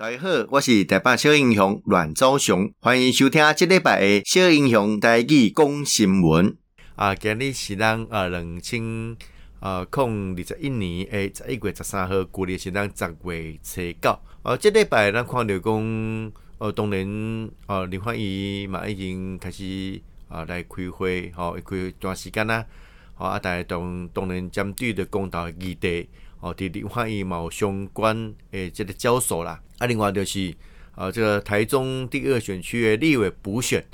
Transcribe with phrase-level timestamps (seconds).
[0.00, 6.56] 大家好，我是台北小英雄阮昭雄，欢迎收听这礼拜的小英雄台语讲新闻。
[6.94, 9.16] 啊，今日是咱二零千
[9.58, 14.16] 啊空二十一年诶十一月十三号，旧历是咱十月初九。
[14.44, 22.64] 啊，这礼拜咱看到讲，呃，当然啊林欢怡嘛已经开始啊来开会，吼、哦，开一段时间啦。
[23.16, 26.08] 啊，大家当当然针对着公投议题。
[26.40, 29.60] 哦，伫林欢怡嘛有相关诶，这个交手啦。
[29.78, 30.54] 啊，另外就是
[30.94, 33.84] 啊，这个台中第二选区诶立委补选，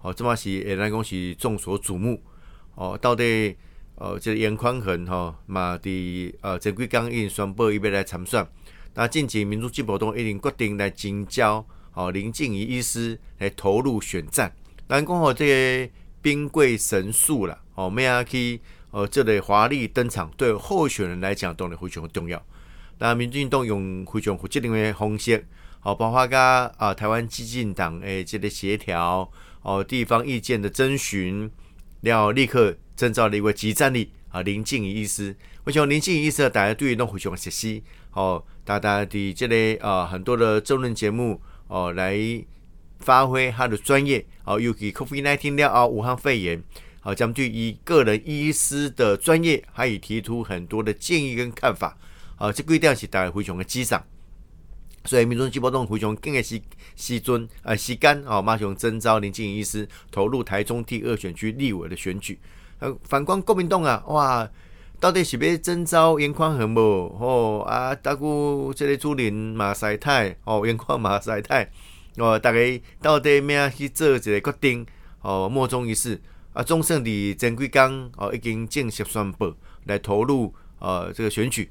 [0.00, 2.22] 哦，这嘛是诶，咱讲是众所瞩目。
[2.74, 3.54] 哦，到底
[3.96, 8.46] 呃，这个严宽恒吼嘛伫呃前几天已经宣布伊要来参选。
[8.94, 14.50] 那近期民主进步党已经决定来征召哦林静仪医师来投入选战。
[14.88, 15.46] 咱讲吼，这
[15.86, 15.92] 个
[16.22, 18.58] 兵贵神速啦，哦，咩啊去？
[18.92, 22.44] 呃，这类华丽登场对候选人来讲，当然非常重要。
[22.98, 25.46] 那民主运动用非常负责任的方式，
[25.78, 29.30] 好，包括甲啊台湾激进党诶这个协调，
[29.62, 31.50] 哦地方意见的征询，
[32.02, 35.34] 然后立刻征召了一位集战力啊林静仪医师。
[35.64, 42.18] 我想林静仪医师大家对于都非常熟悉，哦，大家的这类啊很多的争论节目哦来
[42.98, 46.62] 发挥他的专业，哦，尤其 COVID-19 了啊武汉肺炎。
[47.02, 51.96] 好，将对于个人医师的专业，还以提出很多的建议跟看法。
[52.36, 54.04] 好，这规定是大家非常的激赏，
[55.06, 56.60] 所以民众机报动非常紧的时
[56.96, 62.38] 时阵啊时间啊，马上征召林静医师投入台中第二选区立委的选举。
[62.80, 64.50] 呃，反观国民党啊，哇，
[64.98, 66.78] 到底是要征召颜宽恒无？
[67.18, 71.70] 哦啊，大姑这个朱林马赛太哦，颜宽马赛太
[72.16, 74.86] 哦，大概到底咩去做这个决定？
[75.22, 76.20] 哦，莫衷一是。
[76.52, 79.54] 啊，中盛的前几天哦，已经正式宣布
[79.84, 81.70] 来投入呃这个选举。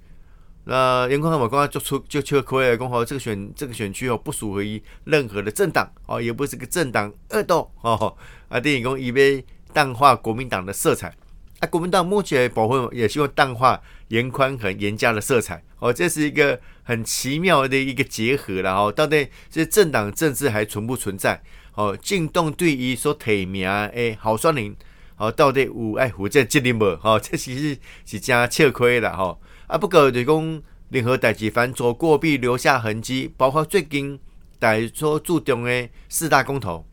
[0.65, 8.15] 那严宽恒嘛，刚刚就出就就可以讲好，这个选这个选区哦，不属于任何的政党哦，也不是个政党恶斗哦。
[8.49, 11.13] 啊，电影公以为淡化国民党的色彩。
[11.59, 15.63] 啊，国民党目前部分也希望淡化严宽和严家的色彩。
[15.79, 18.91] 哦，这是一个很奇妙的一个结合了哦。
[18.91, 21.41] 到底这政党政治还存不存在？
[21.79, 24.75] 哦，进动对于所提名诶候选人，
[25.15, 26.97] 哦，到底有爱负责责任无？
[26.97, 29.39] 吼、 哦，这其实是真吃亏啦，吼、哦。
[29.67, 34.19] 啊，不过就讲任何代志，凡走过必留下痕迹，包括最近
[34.59, 36.85] 大家所注重的四大公投，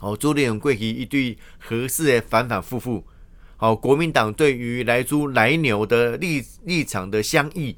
[0.00, 3.02] 哦，朱立伦过去一对合适的反反复复，
[3.56, 7.74] 哦，国民党对于来猪来牛的立立场的相异，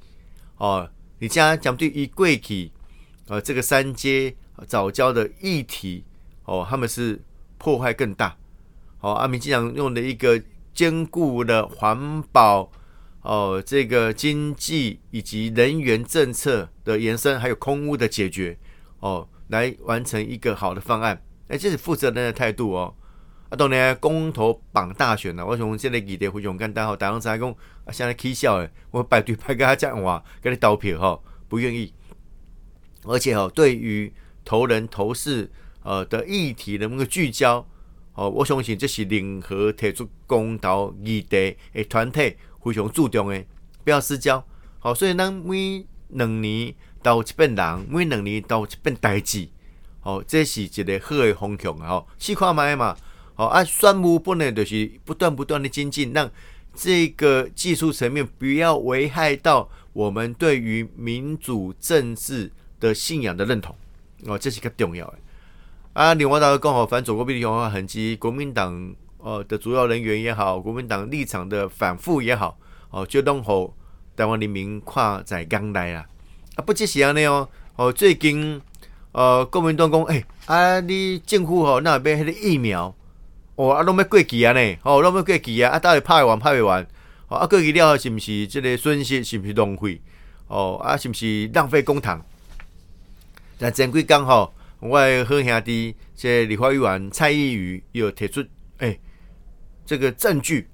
[0.56, 0.90] 哦，
[1.20, 2.72] 你家讲对于过去，
[3.28, 4.34] 呃，这个三阶。
[4.66, 6.04] 早教的议题
[6.44, 7.20] 哦，他们是
[7.58, 8.36] 破坏更大。
[9.00, 10.40] 哦，阿明经常用的一个
[10.72, 12.70] 兼顾的环保
[13.22, 18.56] 哦，这个经济以及能源政策的延伸，还有空污的解决
[19.00, 21.20] 哦，来完成一个好的方案。
[21.48, 22.94] 哎，这是负责任的态度哦。
[23.48, 27.50] 啊，当年公投绑大选呢，我从现在议题非常简单，好，台湾才讲
[27.84, 31.92] 啊，现在起笑诶，我排队排给他讲话，给你投票哈，不愿意。
[33.04, 34.12] 而且哦，对于
[34.44, 35.50] 投人投事，
[35.82, 37.66] 呃的议题能不能聚焦，
[38.14, 43.44] 哦，我相信这是联合提出公投议题的团体非常注重的，
[43.84, 44.44] 不要私交。
[44.78, 49.48] 好，所以咱每两年投一遍人，每两年投一遍代志，
[50.02, 52.04] 哦，这是一个好的方向啊！
[52.18, 52.96] 试看卖嘛，
[53.34, 56.30] 好啊，选务本来就是不断不断的精进，让
[56.74, 62.50] 这个技术层面不要危害到我们对于民主政治
[62.80, 63.76] 的信仰的认同。
[64.26, 65.18] 哦，这是较重要的
[65.94, 66.14] 啊！
[66.14, 68.16] 另外，大家讲好，反走过必留下痕迹。
[68.16, 72.56] 国民党呃的主要人员也好，国民党立场的反复也好，
[72.90, 73.74] 哦，就拢好
[74.16, 76.06] 台湾人民看在眼内啦。
[76.56, 78.60] 啊，不只是安尼哦，哦，最近
[79.12, 82.94] 呃，国民党讲，哎、欸，啊，你政府吼、哦，那边迄个疫苗，
[83.56, 86.86] 哦，啊，拢要过期啊呢，哦，拢要过期啊，啊，到底拍完拍未完？
[87.28, 89.24] 哦，啊，过期了是毋是这个损失？
[89.24, 90.00] 是毋是浪费？
[90.46, 92.20] 哦，啊，是毋是浪费公帑？
[93.62, 98.40] 那前几天吼，我的好兄弟，这立法委员蔡易余又提出，
[98.78, 99.00] 哎、欸，
[99.86, 100.68] 这个证据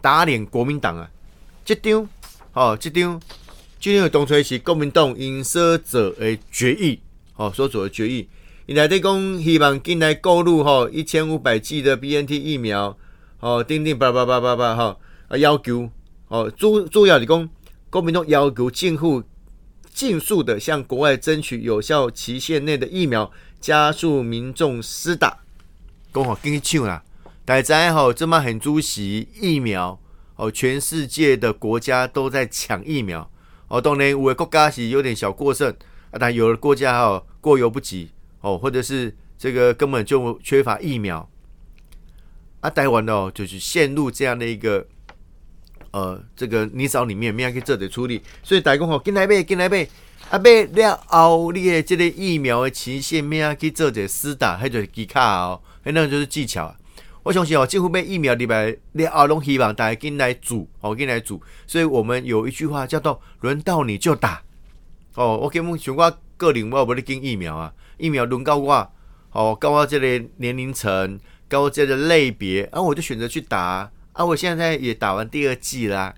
[0.00, 1.08] 打脸国民党啊！
[1.64, 2.04] 这张，
[2.52, 3.22] 哦，这张，
[3.78, 7.00] 这张当初是国民党因所做的决议，
[7.36, 8.28] 哦，所做的决议，
[8.66, 12.98] 伊内底讲希望进来购入吼一千五百剂的 BNT 疫苗，
[13.38, 14.96] 哦，等等叭叭叭叭叭哈，
[15.28, 15.88] 啊要求，
[16.26, 17.48] 哦，主主要是讲
[17.88, 19.22] 国民党要求政府。
[19.92, 23.30] 尽速的向国外争取有效期限内的疫苗，
[23.60, 25.38] 加速民众施打。
[26.12, 27.02] 讲好跟你抢啦！
[27.44, 30.00] 大家好，这么很注意疫苗
[30.36, 33.30] 哦，全世界的国家都在抢疫苗
[33.68, 33.80] 哦。
[33.80, 35.70] 当然，有的国家是有点小过剩
[36.10, 38.10] 啊，但有的国家哦过犹不及
[38.40, 41.28] 哦，或者是这个根本就缺乏疫苗，
[42.60, 44.86] 啊，台湾哦就是陷入这样的一个
[45.92, 49.86] 呃这个泥沼里面，没有去做的处理，所以大家讲哦，进来买，进来买，
[50.30, 56.76] 啊买了后，你的这个疫苗的期限，没有去做这施打，还就是技巧哦，那个就是技巧啊。
[57.22, 61.40] 我相信哦，几乎每疫苗里边，你阿拢希望大家进来组，哦，进来组。
[61.68, 64.42] 所以我们有一句话叫做“轮到你就打”。
[65.14, 68.90] 哦，我根本像我个人，我不咧进疫苗啊，疫苗轮到我，
[69.30, 73.88] 哦，到我这个年龄层，到我这个类别，啊，我就选择去打。
[74.12, 76.14] 啊我现在也打完第二剂啦。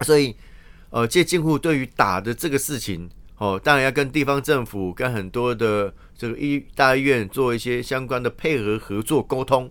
[0.00, 0.34] 所以，
[0.90, 5.94] 呃，这近乎对于打的这个事情，哦，当然要跟地方政府、跟很多的。
[6.20, 9.70] 这个医大医院做一些相关的配合合作沟通，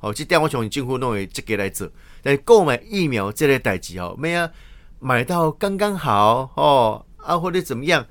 [0.00, 1.88] 哦，这电话从近乎弄为这个来做，
[2.20, 4.50] 但购买疫苗这类代志哦，没有
[4.98, 8.04] 买到刚刚好哦，啊或者怎么样？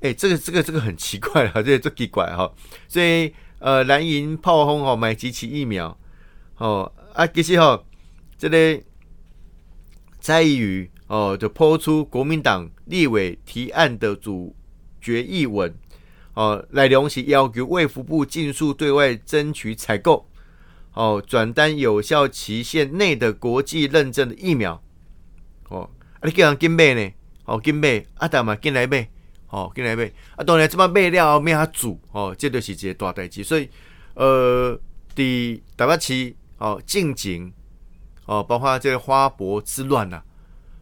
[0.00, 2.52] 哎，这个这个这个很奇怪啊，这个这奇怪哈，
[2.88, 5.96] 所以呃蓝营炮轰哦买几期疫苗
[6.58, 7.82] 哦啊其实哈
[8.36, 8.84] 这类
[10.20, 14.54] 蔡宜瑜哦就抛出国民党立委提案的主
[15.00, 15.74] 决议文。
[16.34, 20.30] 哦，内容是要求卫福部尽速对外争取采购，
[20.92, 24.80] 哦，转单有效期限内的国际认证的疫苗。
[25.68, 25.90] 哦，
[26.20, 27.10] 啊，你叫人紧买呢？
[27.44, 29.10] 哦，紧买，啊，但嘛紧来买，
[29.48, 30.04] 哦，紧来买。
[30.36, 33.42] 啊，当然这么买了后没法煮，哦，这就是一个大代志。
[33.42, 33.68] 所以，
[34.14, 34.80] 呃，
[35.16, 37.52] 第台北市，哦，近景，
[38.26, 40.24] 哦，包括这个花博之乱呐、啊，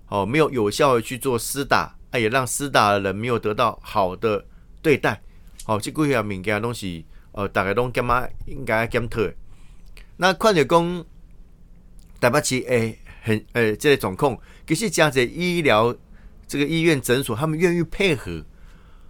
[0.08, 4.44] 哦，没有有效的去做施打，啊，也让施打的人没有得到好的
[4.82, 5.20] 对待。
[5.66, 9.20] 哦，这几样物件东西，呃，大家拢干嘛应该检讨。
[10.16, 11.04] 那看着讲，
[12.20, 15.94] 台北市诶，很诶，这个状况，其实加在医疗
[16.46, 18.42] 这个医院诊所，他们愿意配合，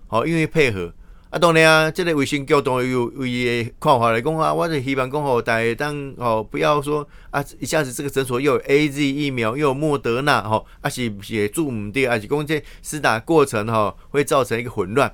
[0.09, 0.93] 好，愿意配合。
[1.29, 15.13] 啊，当然啊，这个卫生局当然有有伊的看法来讲啊，我就希望讲吼，大家当哦，不要说啊，一下子这个诊所又有 AZ 疫苗，又有莫德纳，吼，啊是也做唔对，啊是讲这施打过程哈，会造成一个混乱。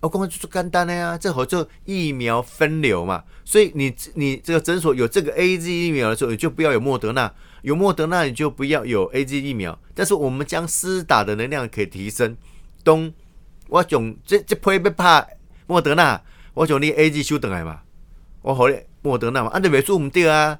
[0.00, 7.28] 我讲就是简单的呀，这会就疫苗分流嘛，所以你你这个诊所有这个 AZ 疫苗的时候，你就不要有莫德纳；
[7.62, 9.76] 有莫德纳，你就不要有 AZ 疫苗。
[9.94, 12.36] 但是我们将施打的能量可以提升。
[12.82, 13.12] 东，
[13.68, 15.26] 我总这这批要拍
[15.70, 16.20] 莫德纳，
[16.54, 17.82] 我从你 AZ 收等来嘛，
[18.42, 20.58] 我好嘞莫德纳嘛，按照尾数唔对啊，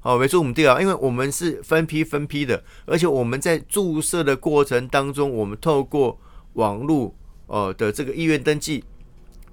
[0.00, 6.20] 好尾数唔对啊，因为我们是分批分批的，而且我们在注射的过程当中，我们透过
[6.52, 7.14] 网络。
[7.46, 8.84] 哦的这个医院登记，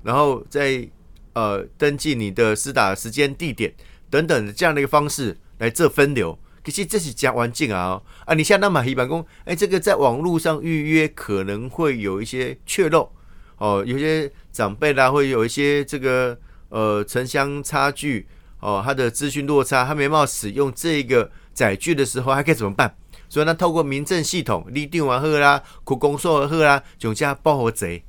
[0.03, 0.87] 然后再
[1.33, 3.73] 呃登记你的施打时间、地点
[4.11, 6.37] 等等的这样的一个方式来做分流。
[6.63, 8.35] 可是这是讲环境啊啊！
[8.35, 13.11] 你像那么一般讲，哎，这个在网络上预约可能会有一些缺漏
[13.57, 16.37] 哦，有些长辈啦会有一些这个
[16.69, 18.27] 呃城乡差距
[18.59, 22.95] 哦，他的资讯落差，他没办法使用这个载具的时候，还可以怎么办？
[23.29, 28.03] 所以呢，透过民政系统，你电话好啦，区公所好啦，就加报和贼。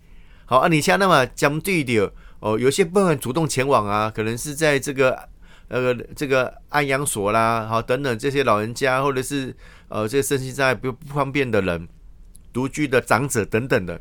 [0.44, 5.28] 好啊，你像那么将对的哦，有些部分主动前往啊，可能是在这个
[5.68, 9.54] 呃这个安养所啦，好等等这些老人家，或者是
[9.88, 11.88] 呃这些身心障碍不不方便的人，
[12.52, 14.00] 独居的长者等等的，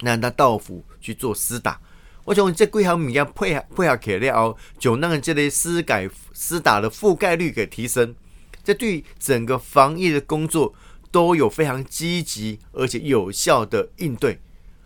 [0.00, 1.80] 那他到府去做施打。
[2.24, 8.14] 我想这几项物件配合配合起来哦，就让这类施改施打的覆盖率给提升。
[8.62, 10.72] 这对整个防疫的工作
[11.10, 14.38] 都有非常积极而且有效的应对，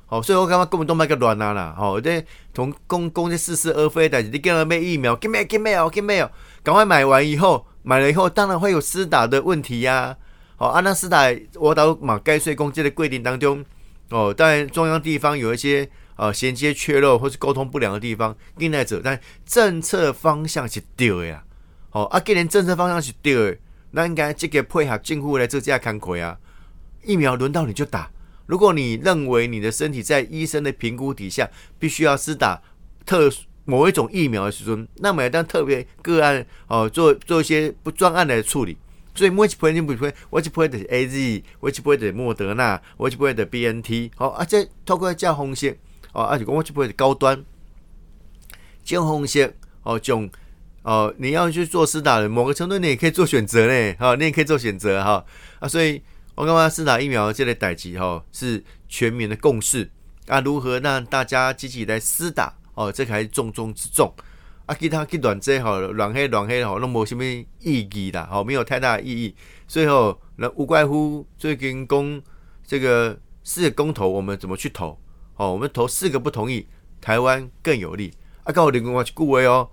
[0.07, 2.25] 好，所以我刚刚根本都没个乱拿啦，好，这
[2.55, 6.31] 从公公这似是而非的，你给他买疫苗，给没给没有给没有，
[6.63, 10.17] 赶快买完以后，买了以后当然会有施打的问题呀、啊，
[10.57, 11.25] 好，按那施打
[11.57, 13.63] 我到嘛该税公这的规定当中，
[14.11, 21.45] 哦，当然中央地方有一些呃衔接缺漏或是沟通不良的地方，另来者，但政策方向是对的呀，
[21.91, 23.59] 好，啊，既然政策方向是对的。
[23.97, 26.37] 那应该这个配合政府来做这样看亏啊！
[27.05, 28.11] 疫苗轮到你就打。
[28.47, 32.61] 如果你认为你的身体在医生的评估底下必须要施打
[33.07, 33.31] 特
[33.65, 38.77] 某一种疫苗的时候，那么要当特别个案哦，做做一些不专案的处理。
[39.15, 44.11] 所以每一批你不会，我一批的是 A Z，我一批的莫德纳，我一批的 B N T。
[44.17, 45.79] 好，而且透过这方式
[46.13, 47.45] 哦，而且我一批的高端，
[48.85, 50.31] 这方式哦，种。
[50.83, 53.97] 哦，你要去做施打的某个程度，你也可以做选择呢。
[53.99, 55.25] 好，你也可以做选择哈
[55.59, 55.67] 啊。
[55.67, 56.03] 所以，
[56.35, 59.91] 我刚刚施打疫苗这类代志哈，是全民的共识
[60.27, 60.41] 啊。
[60.41, 62.93] 如何让大家积极来施打哦？
[62.93, 64.15] 这才是重中之重
[64.67, 64.75] 啊。
[64.75, 69.35] 其他去乱这好乱黑乱黑好，那没什么意义啦，吼，没有太大意义。
[69.67, 72.23] 所以哦，那无怪乎最近公
[72.67, 74.99] 这个四个公投，我们怎么去投
[75.37, 76.67] 哦，我们投四个不同意，
[77.01, 78.13] 台湾更有利。
[78.45, 79.71] 啊，告诉你我句话哦，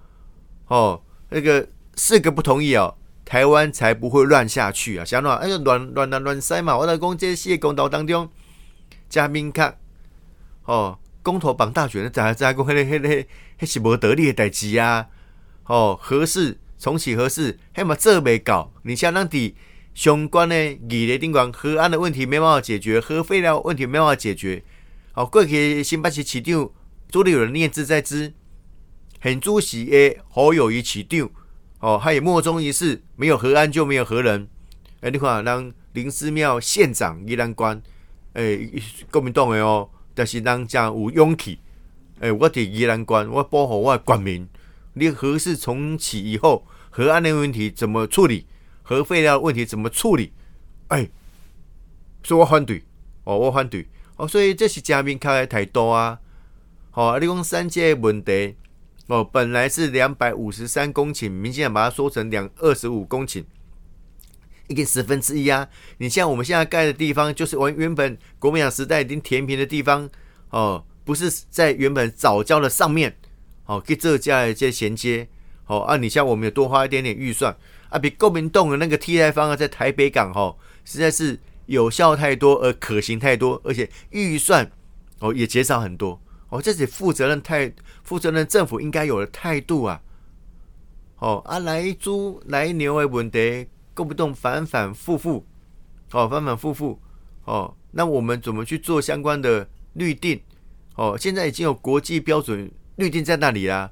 [0.67, 2.95] 哦，那个四个不同意哦，
[3.25, 5.05] 台湾才不会乱下去啊！
[5.05, 6.77] 想喏，哎呀，乱乱乱乱塞嘛！
[6.77, 8.29] 我来讲这些公投当中，
[9.09, 9.73] 加明确
[10.65, 13.09] 哦，公投绑大选，咱咱讲迄个迄个
[13.59, 15.07] 迄是无得利的代志啊！
[15.65, 19.53] 哦，核四重启核四，还嘛做未到，你像咱伫
[19.93, 24.63] 相关的议题顶端，核安的问题没办法解决，核废料问题没办法解决。
[25.13, 26.69] 哦，过去新北市市长
[27.09, 28.33] 朱立伦念兹在兹。
[29.19, 31.29] 很主席诶，侯友宜市长
[31.79, 34.47] 哦，还有莫衷一是，没有核安就没有核能。
[35.01, 37.79] 诶，你看，让林思妙县长宜兰关，
[38.33, 39.89] 诶，国民党诶哦，
[40.21, 41.57] 但是人家有勇气。
[42.19, 44.47] 诶，我伫宜兰关，我保护我的国民。
[44.93, 48.45] 你核事重启以后，核安的问题怎么处理？
[48.83, 50.31] 核废料问题怎么处理？
[50.89, 51.09] 诶，
[52.21, 52.83] 所以我反对，
[53.23, 53.87] 哦，我反对，
[54.17, 56.19] 哦，所以这是正面开的态度啊。
[56.91, 58.55] 好、哦，你讲三界问题。
[59.07, 63.43] 哦，本来是两百五十三公顷，明显把它说成两二十五公顷，
[64.71, 65.67] 一个十分之一啊！
[65.97, 70.09] 你像我们现在盖的地方，就是我原本国民党时代已经填平的地方
[70.49, 73.15] 哦，不是在原本早教的上面
[73.65, 75.27] 哦，给这家一些衔接
[75.67, 75.97] 哦啊！
[75.97, 77.55] 你像我们有多花一点点预算
[77.89, 84.71] 啊，比国民洞的那个替代方案在台北港哦，实在是有效太多，而可行太多，而且预算
[85.19, 86.19] 哦也减少很多。
[86.49, 87.71] 哦，这是负责任态、
[88.03, 90.01] 负责任政府应该有的态度啊！
[91.19, 95.45] 哦啊，来猪来牛的问题，够不动反反复复，
[96.11, 96.99] 哦，反反复复，
[97.45, 100.39] 哦，那我们怎么去做相关的律定？
[100.95, 103.91] 哦，现在已经有国际标准律定在那里啦。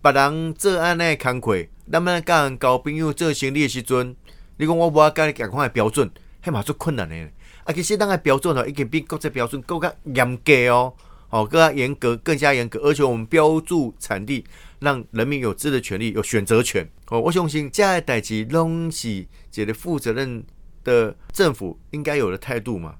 [0.00, 4.14] 别人做安内工课，咱们跟交朋友做生意的时阵，
[4.56, 7.16] 你讲我无要跟你讲看的标准，还蛮做困难的。
[7.64, 10.94] 啊，其实咱的标准哦，已经比国际标准更加严格哦。
[11.30, 14.42] 哦，更加严格，更加严格，而且我们标注产地，
[14.80, 16.88] 让人民有知的权利，有选择权。
[17.08, 20.44] 哦，我相信这样代志拢是这个负责任
[20.84, 22.96] 的政府应该有的态度嘛。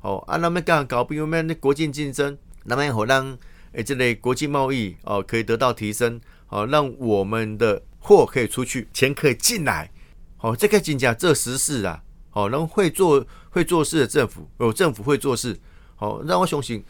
[0.00, 3.38] 哦，啊，那么刚搞，比如我们的国际竞争，那么好让
[3.72, 9.90] 诶这类国际贸易哦可以得到提升，哦，让我们的货可以出去，钱可以进来。
[10.38, 12.02] 哦，这个真正做实事啊。
[12.32, 15.60] 哦，让会做会做事的政府，有政府会做事。
[15.98, 16.82] 哦，让我相信。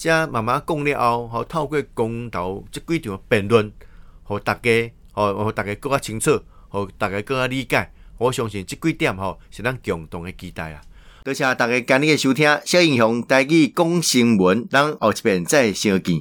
[0.00, 3.70] 即慢慢讲了后，吼透过公投即几场辩论，
[4.22, 6.40] 互大家，互互大家更较清楚，
[6.70, 7.92] 互大家更较理解。
[8.16, 10.80] 我相信即几点吼是咱共同诶期待啊！
[11.22, 16.18] 多谢大家今日诶收听，小英雄带去讲新闻，咱后一遍再相见。